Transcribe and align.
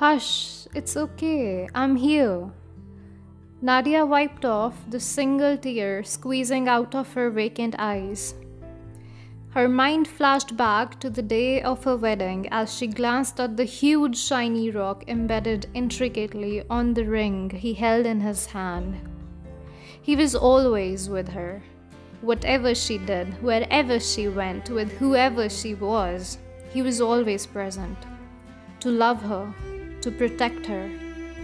Hush, 0.00 0.66
it's 0.74 0.96
okay, 0.96 1.68
I'm 1.74 1.94
here. 1.94 2.50
Nadia 3.60 4.06
wiped 4.06 4.46
off 4.46 4.74
the 4.88 4.98
single 4.98 5.58
tear 5.58 6.02
squeezing 6.04 6.68
out 6.68 6.94
of 6.94 7.12
her 7.12 7.28
vacant 7.28 7.74
eyes. 7.78 8.32
Her 9.50 9.68
mind 9.68 10.08
flashed 10.08 10.56
back 10.56 10.98
to 11.00 11.10
the 11.10 11.20
day 11.20 11.60
of 11.60 11.84
her 11.84 11.98
wedding 11.98 12.48
as 12.50 12.74
she 12.74 12.86
glanced 12.86 13.38
at 13.40 13.58
the 13.58 13.64
huge 13.64 14.16
shiny 14.16 14.70
rock 14.70 15.04
embedded 15.06 15.66
intricately 15.74 16.62
on 16.70 16.94
the 16.94 17.04
ring 17.04 17.50
he 17.50 17.74
held 17.74 18.06
in 18.06 18.20
his 18.20 18.46
hand. 18.46 19.06
He 20.00 20.16
was 20.16 20.34
always 20.34 21.10
with 21.10 21.28
her. 21.28 21.62
Whatever 22.22 22.74
she 22.74 22.96
did, 22.96 23.34
wherever 23.42 24.00
she 24.00 24.28
went, 24.28 24.70
with 24.70 24.92
whoever 24.92 25.50
she 25.50 25.74
was, 25.74 26.38
he 26.72 26.80
was 26.80 27.02
always 27.02 27.44
present. 27.44 27.98
To 28.80 28.88
love 28.88 29.20
her, 29.20 29.52
to 30.02 30.10
protect 30.10 30.66
her, 30.66 30.90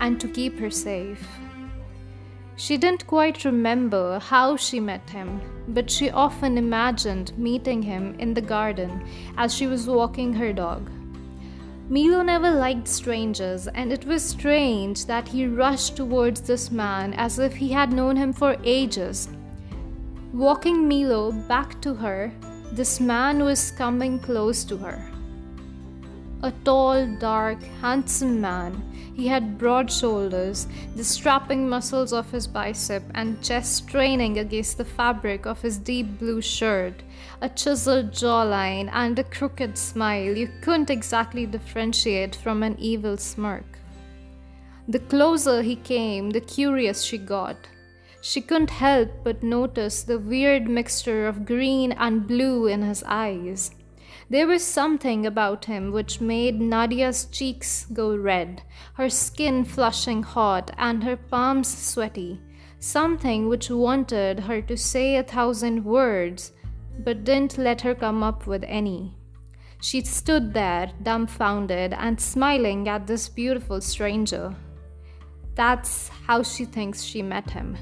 and 0.00 0.20
to 0.20 0.28
keep 0.28 0.58
her 0.58 0.70
safe. 0.70 1.26
She 2.56 2.76
didn't 2.76 3.06
quite 3.06 3.44
remember 3.44 4.18
how 4.18 4.56
she 4.56 4.80
met 4.80 5.08
him, 5.10 5.40
but 5.68 5.88
she 5.88 6.10
often 6.10 6.58
imagined 6.58 7.38
meeting 7.38 7.82
him 7.82 8.16
in 8.18 8.34
the 8.34 8.40
garden 8.40 9.06
as 9.36 9.54
she 9.54 9.66
was 9.66 9.86
walking 9.86 10.32
her 10.32 10.52
dog. 10.52 10.90
Milo 11.88 12.22
never 12.22 12.50
liked 12.50 12.88
strangers, 12.88 13.68
and 13.68 13.92
it 13.92 14.04
was 14.04 14.22
strange 14.22 15.06
that 15.06 15.28
he 15.28 15.46
rushed 15.46 15.96
towards 15.96 16.40
this 16.40 16.70
man 16.70 17.14
as 17.14 17.38
if 17.38 17.54
he 17.54 17.70
had 17.70 17.92
known 17.92 18.16
him 18.16 18.32
for 18.32 18.56
ages. 18.64 19.28
Walking 20.32 20.88
Milo 20.88 21.32
back 21.32 21.80
to 21.82 21.94
her, 21.94 22.32
this 22.72 23.00
man 23.00 23.42
was 23.44 23.70
coming 23.70 24.18
close 24.18 24.64
to 24.64 24.76
her. 24.76 25.10
A 26.42 26.52
tall, 26.64 27.06
dark, 27.18 27.62
handsome 27.80 28.40
man 28.40 28.82
he 29.18 29.26
had 29.26 29.58
broad 29.58 29.90
shoulders, 29.90 30.68
the 30.94 31.02
strapping 31.02 31.68
muscles 31.68 32.12
of 32.12 32.30
his 32.30 32.46
bicep 32.46 33.02
and 33.16 33.42
chest 33.42 33.74
straining 33.74 34.38
against 34.38 34.78
the 34.78 34.84
fabric 34.84 35.44
of 35.44 35.60
his 35.60 35.76
deep 35.76 36.20
blue 36.20 36.40
shirt, 36.40 37.02
a 37.40 37.48
chiseled 37.48 38.12
jawline, 38.12 38.88
and 38.92 39.18
a 39.18 39.24
crooked 39.24 39.76
smile 39.76 40.36
you 40.36 40.48
couldn't 40.60 40.88
exactly 40.88 41.46
differentiate 41.46 42.36
from 42.36 42.62
an 42.62 42.76
evil 42.78 43.16
smirk. 43.16 43.80
The 44.86 45.00
closer 45.00 45.62
he 45.62 45.74
came, 45.74 46.30
the 46.30 46.40
curious 46.40 47.02
she 47.02 47.18
got. 47.18 47.56
She 48.20 48.40
couldn't 48.40 48.70
help 48.70 49.10
but 49.24 49.42
notice 49.42 50.04
the 50.04 50.20
weird 50.20 50.68
mixture 50.68 51.26
of 51.26 51.44
green 51.44 51.90
and 51.90 52.24
blue 52.24 52.68
in 52.68 52.82
his 52.82 53.02
eyes. 53.04 53.72
There 54.30 54.46
was 54.46 54.62
something 54.62 55.24
about 55.24 55.64
him 55.64 55.90
which 55.90 56.20
made 56.20 56.60
Nadia's 56.60 57.24
cheeks 57.24 57.86
go 57.86 58.14
red, 58.14 58.62
her 58.94 59.08
skin 59.08 59.64
flushing 59.64 60.22
hot, 60.22 60.70
and 60.76 61.02
her 61.02 61.16
palms 61.16 61.68
sweaty. 61.68 62.38
Something 62.78 63.48
which 63.48 63.70
wanted 63.70 64.40
her 64.40 64.60
to 64.62 64.76
say 64.76 65.16
a 65.16 65.22
thousand 65.22 65.82
words, 65.84 66.52
but 66.98 67.24
didn't 67.24 67.56
let 67.56 67.80
her 67.80 67.94
come 67.94 68.22
up 68.22 68.46
with 68.46 68.64
any. 68.68 69.16
She 69.80 70.02
stood 70.02 70.52
there, 70.52 70.92
dumbfounded 71.02 71.94
and 71.94 72.20
smiling 72.20 72.86
at 72.88 73.06
this 73.06 73.28
beautiful 73.28 73.80
stranger. 73.80 74.54
That's 75.54 76.08
how 76.26 76.42
she 76.42 76.66
thinks 76.66 77.02
she 77.02 77.22
met 77.22 77.50
him. 77.50 77.78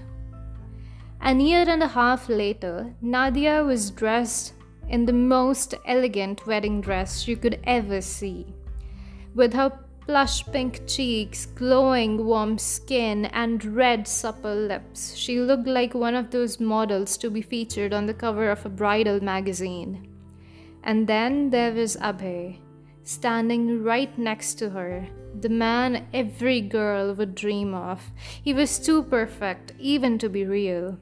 An 1.20 1.40
year 1.40 1.64
and 1.68 1.82
a 1.82 1.88
half 1.88 2.28
later, 2.28 2.94
Nadia 3.00 3.64
was 3.64 3.90
dressed 3.90 4.52
in 4.88 5.04
the 5.04 5.12
most 5.12 5.74
elegant 5.86 6.46
wedding 6.46 6.80
dress 6.80 7.26
you 7.26 7.36
could 7.36 7.60
ever 7.64 8.00
see. 8.00 8.54
With 9.34 9.52
her 9.54 9.78
plush 10.06 10.46
pink 10.46 10.86
cheeks, 10.86 11.46
glowing 11.46 12.24
warm 12.24 12.58
skin, 12.58 13.24
and 13.26 13.64
red 13.64 14.06
supple 14.06 14.54
lips, 14.54 15.14
she 15.16 15.40
looked 15.40 15.66
like 15.66 15.94
one 15.94 16.14
of 16.14 16.30
those 16.30 16.60
models 16.60 17.16
to 17.18 17.28
be 17.28 17.42
featured 17.42 17.92
on 17.92 18.06
the 18.06 18.14
cover 18.14 18.48
of 18.50 18.64
a 18.64 18.68
bridal 18.68 19.22
magazine. 19.22 20.08
And 20.84 21.08
then 21.08 21.50
there 21.50 21.72
was 21.72 21.96
Abhay, 21.96 22.60
standing 23.02 23.82
right 23.82 24.16
next 24.16 24.54
to 24.54 24.70
her, 24.70 25.08
the 25.40 25.48
man 25.48 26.06
every 26.14 26.60
girl 26.60 27.12
would 27.14 27.34
dream 27.34 27.74
of. 27.74 28.12
He 28.42 28.54
was 28.54 28.78
too 28.78 29.02
perfect, 29.02 29.72
even 29.78 30.18
to 30.18 30.28
be 30.28 30.44
real. 30.44 30.98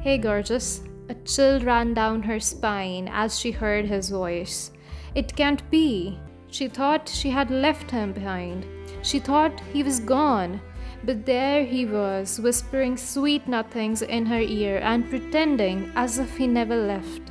Hey, 0.00 0.18
gorgeous, 0.18 0.82
a 1.08 1.14
chill 1.24 1.60
ran 1.60 1.94
down 1.94 2.22
her 2.22 2.38
spine 2.40 3.08
as 3.12 3.38
she 3.38 3.50
heard 3.50 3.86
his 3.86 4.10
voice. 4.10 4.70
It 5.14 5.34
can't 5.34 5.68
be. 5.70 6.18
She 6.48 6.68
thought 6.68 7.08
she 7.08 7.30
had 7.30 7.50
left 7.50 7.90
him 7.90 8.12
behind. 8.12 8.64
She 9.02 9.18
thought 9.18 9.60
he 9.72 9.82
was 9.82 10.00
gone. 10.00 10.60
But 11.04 11.26
there 11.26 11.64
he 11.64 11.84
was, 11.84 12.40
whispering 12.40 12.96
sweet 12.96 13.46
nothings 13.46 14.02
in 14.02 14.26
her 14.26 14.40
ear 14.40 14.78
and 14.82 15.08
pretending 15.08 15.92
as 15.94 16.18
if 16.18 16.36
he 16.36 16.46
never 16.46 16.76
left. 16.76 17.22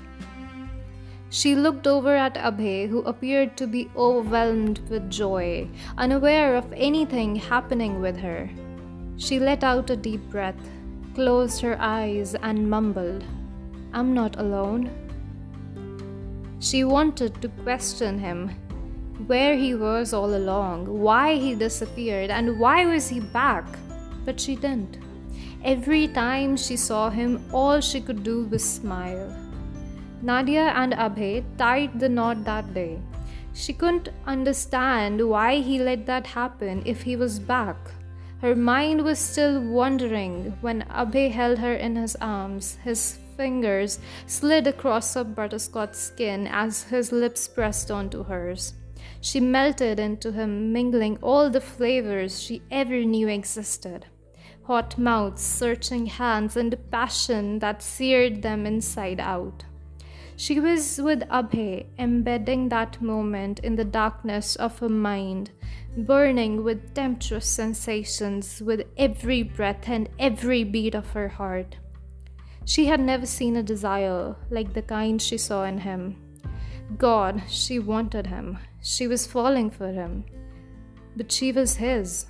She 1.30 1.56
looked 1.56 1.88
over 1.88 2.16
at 2.16 2.36
Abhay, 2.36 2.88
who 2.88 3.02
appeared 3.02 3.58
to 3.58 3.68
be 3.68 3.90
overwhelmed 3.96 4.80
with 4.90 5.10
joy, 5.10 5.68
unaware 5.98 6.56
of 6.56 6.72
anything 6.74 7.36
happening 7.36 8.00
with 8.00 8.18
her. 8.18 8.50
She 9.18 9.40
let 9.40 9.64
out 9.64 9.90
a 9.90 9.98
deep 9.98 10.22
breath, 10.30 10.70
closed 11.16 11.62
her 11.62 11.78
eyes, 11.80 12.36
and 12.36 12.70
mumbled, 12.70 13.24
I'm 13.94 14.14
not 14.14 14.38
alone. 14.38 14.92
She 16.60 16.84
wanted 16.84 17.42
to 17.42 17.50
question 17.64 18.20
him 18.20 18.50
where 19.28 19.56
he 19.56 19.74
was 19.76 20.14
all 20.14 20.36
along, 20.36 20.88
why 20.88 21.36
he 21.36 21.56
disappeared, 21.56 22.30
and 22.30 22.60
why 22.60 22.86
was 22.86 23.08
he 23.08 23.22
back, 23.22 23.66
but 24.26 24.40
she 24.40 24.56
didn't. 24.56 24.98
Every 25.64 26.08
time 26.10 26.58
she 26.58 26.76
saw 26.76 27.10
him, 27.10 27.44
all 27.54 27.80
she 27.80 28.02
could 28.02 28.24
do 28.24 28.46
was 28.48 28.64
smile. 28.64 29.34
Nadia 30.22 30.74
and 30.76 30.94
Abhay 30.94 31.44
tied 31.58 32.00
the 32.00 32.10
knot 32.10 32.44
that 32.44 32.74
day. 32.74 33.00
She 33.54 33.74
couldn't 33.74 34.10
understand 34.28 35.28
why 35.30 35.62
he 35.62 35.80
let 35.80 36.06
that 36.08 36.28
happen 36.28 36.84
if 36.86 37.04
he 37.04 37.16
was 37.16 37.40
back. 37.40 37.78
Her 38.42 38.56
mind 38.56 39.04
was 39.04 39.20
still 39.20 39.62
wandering 39.62 40.58
when 40.62 40.84
Abhay 40.84 41.32
held 41.32 41.60
her 41.60 41.74
in 41.74 41.96
his 41.96 42.16
arms, 42.18 42.78
his 42.84 43.18
fingers 43.38 44.00
slid 44.28 44.68
across 44.68 45.14
her 45.14 45.24
butterscotch 45.24 45.94
skin 45.96 46.48
as 46.48 46.84
his 46.84 47.12
lips 47.12 47.48
pressed 47.48 47.92
onto 47.92 48.24
hers. 48.24 48.74
She 49.22 49.40
melted 49.40 50.00
into 50.00 50.32
him, 50.32 50.72
mingling 50.72 51.18
all 51.22 51.50
the 51.50 51.62
flavors 51.62 52.42
she 52.42 52.62
ever 52.70 53.04
knew 53.04 53.28
existed 53.28 54.06
hot 54.66 54.98
mouths, 54.98 55.44
searching 55.44 56.08
hands, 56.08 56.58
and 56.58 56.76
passion 56.90 57.60
that 57.60 57.84
seared 57.84 58.42
them 58.42 58.66
inside 58.66 59.20
out. 59.20 59.64
She 60.36 60.60
was 60.60 61.00
with 61.02 61.22
Abhay, 61.30 61.86
embedding 61.98 62.70
that 62.70 63.02
moment 63.02 63.60
in 63.60 63.76
the 63.76 63.86
darkness 63.86 64.56
of 64.56 64.80
her 64.80 64.90
mind, 64.90 65.52
burning 65.98 66.64
with 66.64 66.94
tempestuous 66.94 67.46
sensations 67.46 68.62
with 68.62 68.86
every 68.98 69.44
breath 69.44 69.88
and 69.88 70.10
every 70.20 70.64
beat 70.64 70.96
of 70.96 71.12
her 71.12 71.30
heart. 71.30 71.78
She 72.66 72.86
had 72.86 73.00
never 73.00 73.26
seen 73.26 73.56
a 73.56 73.64
desire 73.64 74.36
like 74.50 74.74
the 74.74 74.82
kind 74.82 75.22
she 75.22 75.38
saw 75.38 75.64
in 75.64 75.80
him. 75.80 76.18
God, 76.98 77.44
she 77.48 77.80
wanted 77.80 78.28
him. 78.28 78.58
She 78.82 79.08
was 79.08 79.26
falling 79.26 79.70
for 79.70 79.92
him. 79.92 80.26
But 81.16 81.32
she 81.32 81.52
was 81.52 81.76
his. 81.78 82.26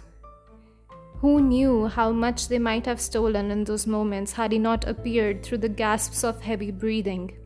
Who 1.20 1.42
knew 1.42 1.88
how 1.88 2.12
much 2.12 2.50
they 2.50 2.60
might 2.60 2.86
have 2.86 3.02
stolen 3.02 3.50
in 3.50 3.64
those 3.64 3.88
moments 3.88 4.34
had 4.34 4.52
he 4.52 4.60
not 4.60 4.88
appeared 4.88 5.44
through 5.44 5.60
the 5.60 5.70
gasps 5.70 6.24
of 6.24 6.42
heavy 6.42 6.72
breathing? 6.72 7.38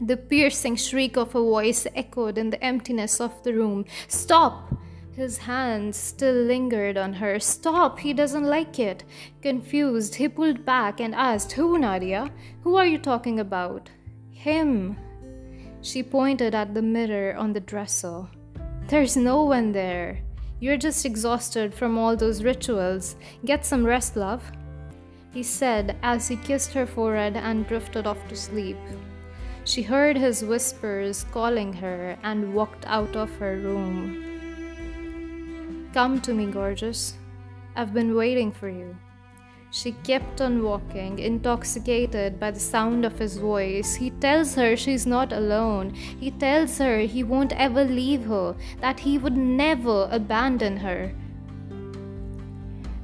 The 0.00 0.16
piercing 0.16 0.76
shriek 0.76 1.16
of 1.16 1.34
a 1.34 1.40
voice 1.40 1.86
echoed 1.96 2.38
in 2.38 2.50
the 2.50 2.62
emptiness 2.62 3.20
of 3.20 3.42
the 3.42 3.54
room. 3.54 3.86
Stop! 4.06 4.72
His 5.18 5.38
hands 5.38 5.96
still 5.96 6.44
lingered 6.44 6.96
on 6.96 7.14
her. 7.14 7.40
Stop, 7.40 7.98
he 7.98 8.12
doesn't 8.12 8.44
like 8.44 8.78
it. 8.78 9.02
Confused, 9.42 10.14
he 10.14 10.28
pulled 10.28 10.64
back 10.64 11.00
and 11.00 11.12
asked, 11.12 11.50
Who, 11.50 11.76
Nadia? 11.76 12.30
Who 12.62 12.76
are 12.76 12.86
you 12.86 12.98
talking 12.98 13.40
about? 13.40 13.90
Him. 14.30 14.96
She 15.82 16.04
pointed 16.04 16.54
at 16.54 16.72
the 16.72 16.82
mirror 16.82 17.36
on 17.36 17.52
the 17.52 17.58
dresser. 17.58 18.28
There's 18.86 19.16
no 19.16 19.42
one 19.42 19.72
there. 19.72 20.20
You're 20.60 20.76
just 20.76 21.04
exhausted 21.04 21.74
from 21.74 21.98
all 21.98 22.14
those 22.14 22.44
rituals. 22.44 23.16
Get 23.44 23.66
some 23.66 23.84
rest, 23.84 24.14
love. 24.14 24.52
He 25.32 25.42
said 25.42 25.96
as 26.04 26.28
he 26.28 26.36
kissed 26.36 26.72
her 26.74 26.86
forehead 26.86 27.36
and 27.36 27.66
drifted 27.66 28.06
off 28.06 28.28
to 28.28 28.36
sleep. 28.36 28.78
She 29.64 29.82
heard 29.82 30.16
his 30.16 30.44
whispers 30.44 31.24
calling 31.32 31.72
her 31.72 32.16
and 32.22 32.54
walked 32.54 32.86
out 32.86 33.16
of 33.16 33.34
her 33.38 33.56
room. 33.56 34.37
Come 35.94 36.20
to 36.20 36.34
me, 36.34 36.46
gorgeous. 36.46 37.14
I've 37.74 37.94
been 37.94 38.14
waiting 38.14 38.52
for 38.52 38.68
you. 38.68 38.96
She 39.70 39.92
kept 39.92 40.40
on 40.40 40.62
walking, 40.62 41.18
intoxicated 41.18 42.40
by 42.40 42.50
the 42.50 42.60
sound 42.60 43.04
of 43.04 43.18
his 43.18 43.36
voice. 43.36 43.94
He 43.94 44.10
tells 44.10 44.54
her 44.54 44.76
she's 44.76 45.06
not 45.06 45.32
alone. 45.32 45.94
He 45.94 46.30
tells 46.30 46.78
her 46.78 47.00
he 47.00 47.22
won't 47.22 47.52
ever 47.52 47.84
leave 47.84 48.24
her, 48.26 48.56
that 48.80 49.00
he 49.00 49.18
would 49.18 49.36
never 49.36 50.08
abandon 50.10 50.78
her. 50.78 51.14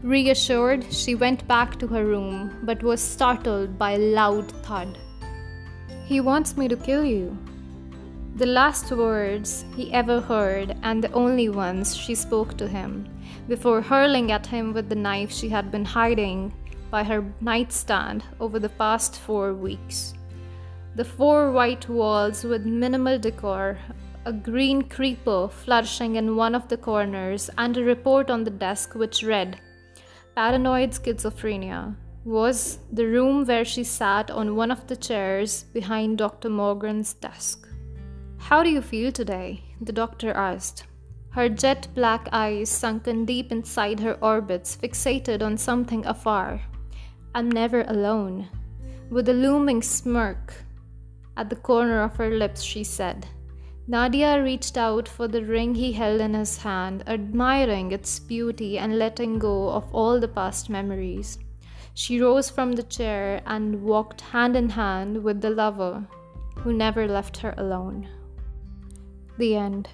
Reassured, 0.03 0.93
she 0.93 1.15
went 1.15 1.47
back 1.49 1.79
to 1.79 1.87
her 1.87 2.05
room, 2.05 2.61
but 2.65 2.83
was 2.83 3.01
startled 3.01 3.79
by 3.79 3.93
a 3.93 3.99
loud 3.99 4.51
thud. 4.63 4.99
He 6.05 6.21
wants 6.21 6.57
me 6.57 6.69
to 6.69 6.77
kill 6.77 7.05
you. 7.05 7.39
The 8.37 8.47
last 8.47 8.91
words 8.91 9.65
he 9.77 9.93
ever 9.93 10.21
heard, 10.21 10.77
and 10.83 11.05
the 11.05 11.13
only 11.13 11.49
ones 11.49 11.97
she 11.97 12.17
spoke 12.17 12.57
to 12.57 12.67
him, 12.67 13.09
before 13.47 13.81
hurling 13.81 14.33
at 14.33 14.45
him 14.45 14.73
with 14.73 14.89
the 14.89 14.97
knife 14.97 15.31
she 15.31 15.49
had 15.49 15.71
been 15.71 15.85
hiding 15.85 16.53
by 16.91 17.05
her 17.05 17.25
nightstand 17.41 18.25
over 18.41 18.59
the 18.59 18.71
past 18.71 19.21
four 19.21 19.55
weeks. 19.55 20.15
The 20.97 21.05
four 21.05 21.53
white 21.53 21.89
walls 21.89 22.43
with 22.43 22.67
minimal 22.67 23.21
decor, 23.21 23.79
a 24.25 24.33
green 24.33 24.83
creeper 24.83 25.47
flourishing 25.47 26.17
in 26.17 26.35
one 26.35 26.57
of 26.57 26.67
the 26.67 26.77
corners, 26.77 27.51
and 27.57 27.77
a 27.77 27.85
report 27.85 28.31
on 28.31 28.43
the 28.43 28.51
desk 28.51 28.97
which 28.97 29.23
read, 29.23 29.61
Paranoid 30.35 30.91
schizophrenia 30.91 31.95
was 32.25 32.81
the 32.91 33.07
room 33.07 33.45
where 33.45 33.65
she 33.65 33.85
sat 33.85 34.29
on 34.29 34.57
one 34.57 34.73
of 34.73 34.89
the 34.89 34.97
chairs 34.97 35.67
behind 35.73 36.19
Dr. 36.19 36.51
Morgan's 36.51 37.15
desk. 37.15 37.69
How 38.55 38.63
do 38.63 38.71
you 38.71 38.83
feel 38.83 39.11
today? 39.11 39.65
the 39.81 39.91
doctor 39.93 40.31
asked. 40.31 40.85
Her 41.31 41.49
jet 41.49 41.89
black 41.93 42.29
eyes 42.31 42.71
sunken 42.71 43.25
deep 43.25 43.51
inside 43.51 43.99
her 43.99 44.17
orbits, 44.23 44.77
fixated 44.77 45.43
on 45.43 45.59
something 45.59 46.07
afar. 46.07 46.63
I'm 47.35 47.51
never 47.51 47.83
alone. 47.83 48.47
With 49.11 49.29
a 49.29 49.33
looming 49.33 49.83
smirk 49.83 50.55
at 51.37 51.51
the 51.51 51.57
corner 51.57 52.01
of 52.01 52.15
her 52.15 52.31
lips, 52.31 52.63
she 52.63 52.85
said, 52.85 53.27
Nadia 53.89 54.41
reached 54.41 54.77
out 54.77 55.09
for 55.09 55.27
the 55.27 55.45
ring 55.45 55.75
he 55.75 55.91
held 55.91 56.21
in 56.21 56.35
his 56.35 56.59
hand, 56.59 57.03
admiring 57.09 57.91
its 57.91 58.21
beauty 58.21 58.79
and 58.79 59.01
letting 59.01 59.41
go 59.41 59.69
of 59.69 59.93
all 59.93 60.21
the 60.21 60.29
past 60.29 60.71
memories. 60.71 61.39
She 61.95 62.21
rose 62.21 62.51
from 62.51 62.71
the 62.71 62.85
chair 62.85 63.43
and 63.47 63.83
walked 63.83 64.21
hand 64.21 64.55
in 64.55 64.69
hand 64.69 65.25
with 65.25 65.41
the 65.41 65.51
lover 65.51 66.07
who 66.59 66.73
never 66.73 67.09
left 67.09 67.39
her 67.39 67.53
alone. 67.57 68.07
The 69.37 69.57
end. 69.57 69.89